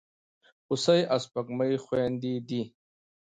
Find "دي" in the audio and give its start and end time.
2.47-2.61